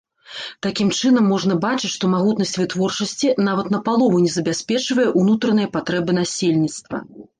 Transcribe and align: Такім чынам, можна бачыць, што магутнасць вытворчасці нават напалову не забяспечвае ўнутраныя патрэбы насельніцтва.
Такім 0.65 0.87
чынам, 0.99 1.25
можна 1.33 1.57
бачыць, 1.65 1.91
што 1.97 2.09
магутнасць 2.15 2.55
вытворчасці 2.61 3.31
нават 3.49 3.67
напалову 3.75 4.23
не 4.25 4.31
забяспечвае 4.37 5.07
ўнутраныя 5.23 5.73
патрэбы 5.77 6.11
насельніцтва. 6.21 6.97